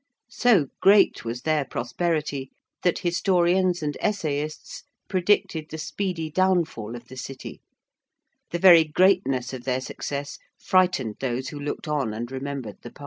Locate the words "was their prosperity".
1.25-2.49